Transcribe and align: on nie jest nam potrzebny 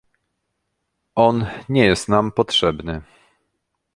on 1.15 1.45
nie 1.69 1.85
jest 1.85 2.09
nam 2.09 2.31
potrzebny 2.31 3.01